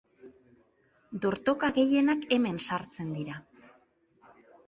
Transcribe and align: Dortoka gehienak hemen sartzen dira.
Dortoka 1.25 1.69
gehienak 1.75 2.25
hemen 2.37 2.57
sartzen 2.69 3.13
dira. 3.19 3.37